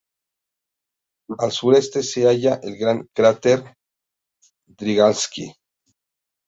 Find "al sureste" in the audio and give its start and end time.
1.37-2.01